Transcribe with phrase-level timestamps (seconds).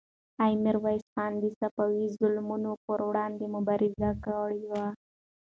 [0.43, 4.85] آیا میرویس خان د صفوي ظلمونو پر وړاندې مبارزه کړې وه؟